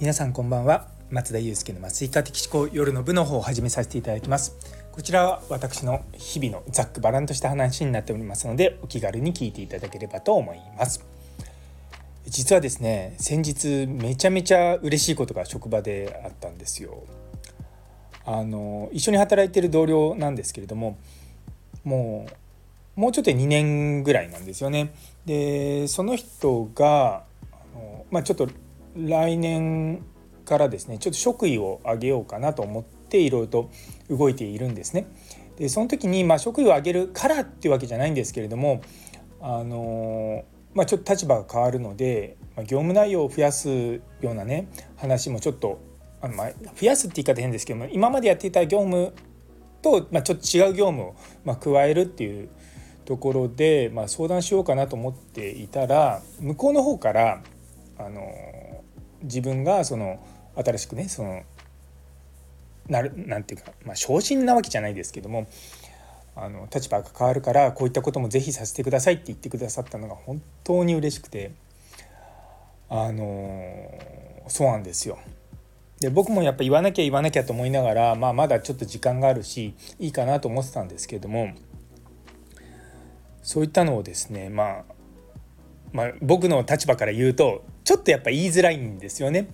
[0.00, 0.88] 皆さんこんばんは。
[1.10, 4.56] 松田祐介の麻酔科的思考夜の部の方を始めさせていただきます。
[4.92, 11.04] こちらは私の日々のざっくばらんとした話になっておりますのでお気軽に聞いていただければと思います。
[12.26, 17.02] 実はですね先日めちゃめちゃ嬉しいことが職場であったんですよ。
[18.24, 20.96] あの一緒に働いてる同僚なんですけれども
[21.84, 22.26] も
[22.96, 24.94] うもうちょっと2年ぐらいなんですよね。
[25.26, 28.48] でその人があの、まあ、ちょっと
[28.96, 30.04] 来年
[30.44, 33.70] からですねちょっと職位を上げようかなと思っていろいろと
[34.08, 35.06] 動いているんですね。
[35.56, 38.80] でその時に、まあ、職位を上げるからっていうわけじゃないんですけれども
[39.40, 45.78] あの、まあ、ちょっと立場が変わるので、まあ、業務内容を増やすようなね話もちょっと
[46.22, 49.12] あの、まあ、増やすって言い方変ですけども今までやっていた業務
[49.82, 51.14] と、まあ、ちょっと違う業務を、
[51.44, 52.48] まあ、加えるっていう
[53.04, 57.42] ところで、まあ、相談しようかなと思っていたら向こうの方から
[57.98, 58.22] あの
[59.22, 60.18] 自分がその
[60.56, 61.42] 新しくねその
[62.88, 65.46] なるなんていうか、まあ、昇進なわけじゃないですけども
[66.36, 71.52] あの立場が変わるからこういったこともぜひさせてくださいって言ってくださったのが本当に嬉しくて
[72.88, 73.98] あの
[74.48, 75.18] そうなんですよ。
[76.00, 81.52] で僕もやっぱ言わなきゃ言わなきゃと思いながら、まあ、まだちょっと時間があるしいいかなと思ってたんですけども
[83.42, 84.84] そういったのをですね、まあ、
[85.92, 89.48] まあ僕の立場から言うとちょっとやっぱ言いづらいんですよね。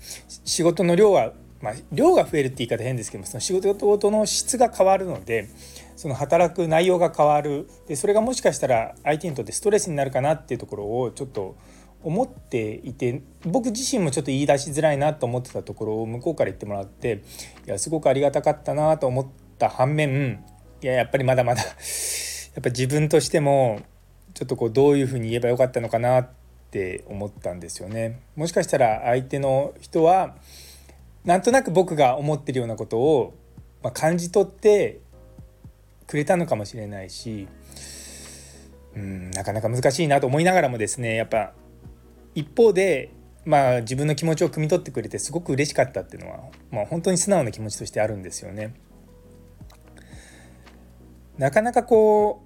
[0.44, 1.32] 仕事の量は
[1.62, 5.48] まあ、量が増えるって言い方変ですけどもその仕事の質が変わるので
[5.96, 11.56] その働く内容が変わるでそれがもしかしたら相手にとってストレスになるかなっていうところをちょっと
[12.02, 17.22] 思っていて僕自身もちょっと言い出しづらいなと思ってたところを向こうから言ってもらって
[17.66, 19.27] いやすごくありがたかったなと思っ
[19.58, 20.44] た反面
[20.82, 23.80] いややっぱりまだまだやっぱ自分としても
[24.34, 26.45] ちょっとこうどういうふうに言えばよかったのかなって
[26.77, 28.20] って思ったんですよね。
[28.36, 30.36] もしかしたら相手の人は
[31.24, 33.34] なんとなく僕が思ってるようなことを、
[33.82, 35.00] ま感じ取って
[36.06, 37.47] くれたのかもしれないし
[38.94, 41.53] うんなかなか難しいなと思いながらもですねやっぱ
[42.34, 43.10] 一方で
[43.44, 48.75] まあ自分の気持ちを汲み取ってくれてすごく嬉しかったっていうのは、まあ、本当に素直な気持ちとしてあるんですよね。
[51.38, 52.43] なかなかこ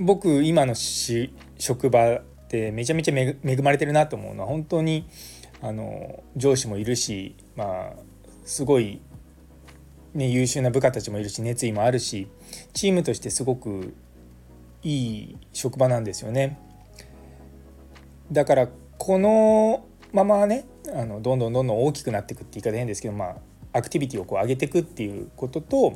[0.00, 5.08] う僕今のし職場ってめちゃめちゃ恵まれてるなと思うのは本当に
[5.60, 7.92] あの上司もいるしまあ
[8.44, 9.00] すごい、
[10.14, 12.28] ね、優秀な部下たちもいるし熱意もあるし
[12.72, 13.94] チームとしてすごく
[14.84, 16.60] いい職場なんですよね。
[18.30, 18.68] だから
[18.98, 20.64] このままね
[20.94, 23.36] あのどんどんどんどん大きくなっていくって言い方変ですけどまあ
[23.72, 25.94] アクティビティをこう上げていくっていうこととやっ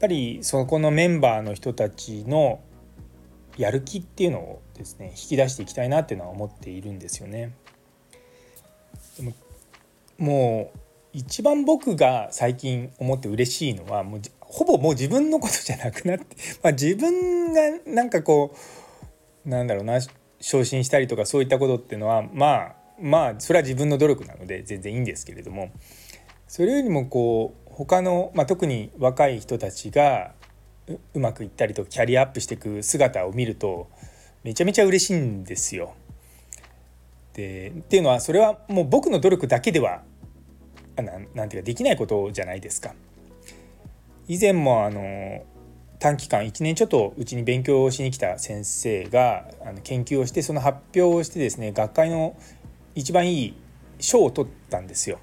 [0.00, 2.60] ぱりそこのメンバーの人たちの
[3.56, 7.54] やる気っていうのをですね引き出していきたいなっていうのは思っているんですよね。
[9.16, 9.32] でも
[10.18, 10.78] もう
[11.12, 18.54] 一番僕が最近思って嬉しいのはもうほぼもう自分のことじゃなくなって、 まあ、自分がなんかこ
[19.44, 20.00] うなんだろうな
[20.40, 25.70] 昇進したりとかそういったことっていうのはまあまあそれは自分の努力なので全然いいんですけれども
[26.48, 30.32] それよりもこう他の、まあ、特に若い人たちが
[31.14, 33.88] うまくいったりとキャリアアップしていく姿を見ると
[34.44, 35.94] めちゃめちゃ嬉しいんですよ。
[37.34, 40.02] でっていうのはそれはもう僕の努力だけでは
[41.34, 42.94] なんていうかできないことじゃないですか。
[44.28, 45.44] 以前もあの
[45.98, 52.36] 短期間1年ちょっとうちに勉強をしに来た先生があの研究をしてその発表をしてですね学会の
[52.94, 53.54] 一番いい
[54.00, 55.18] 賞を取ったんですよ。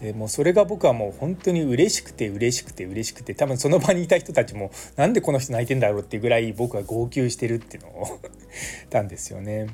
[0.00, 8.20] でもうそれが僕はもう本当に嬉しくて嬉しくて嬉しくて多分その場にいた人たちも なんでこの人泣いてんだろうっていうぐらい僕は号泣してるっていうのを
[8.88, 9.66] たんですよね。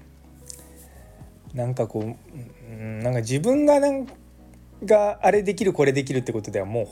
[1.55, 4.07] なんかこうなんか自分がなん
[4.85, 6.83] があれできるこれできるってことではも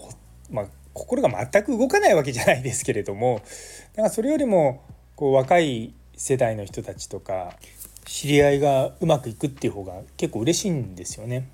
[0.51, 3.43] う、まあ、心が全く動かないわけじゃないですけれども
[3.95, 4.81] なんかそれよりも
[5.17, 7.59] こう若い世代の人たちとか
[8.07, 11.49] 知り合いがうまくいくっていう方が結構嬉しいんですよね。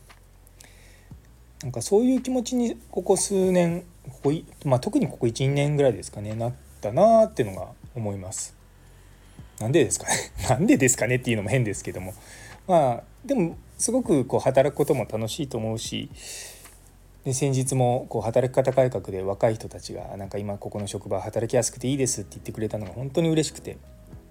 [1.63, 4.33] なんかそういう気持ちにここ数年ここ、
[4.65, 8.55] まあ、特にここ12年ぐらいですかねなったなーっていうのが思います。
[9.61, 10.15] なんでですかね？
[10.49, 12.15] なんでですかねっていうのも変ですけども
[12.67, 16.11] まあでもすごくこう働くことも楽しいと思うし
[17.25, 23.77] で先日もこう働き方改革で若い人たちがなんか今ここの職場働きやすくていいですって言ってくれたのが本当に嬉しくて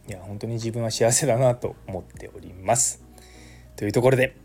[0.08, 3.04] いや本当に自分は幸せだなと思っております。
[3.76, 4.36] というところで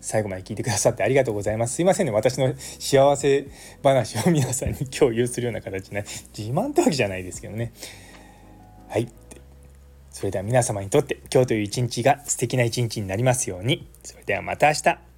[0.00, 1.74] 最後まで聞いてくださってありがとうございます。
[1.74, 2.12] すいませんね。
[2.12, 3.46] 私の幸せ
[3.82, 6.04] 話を皆さんに共有するような形で、
[6.36, 7.72] 自慢ってわけじゃないですけどね。
[8.88, 9.08] はい。
[10.10, 13.88] それでは皆様にとって今日という一日が素敵な一日になりますように。
[14.02, 15.09] それではまた明日。